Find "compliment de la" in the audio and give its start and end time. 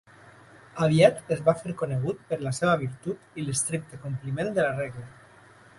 4.07-4.75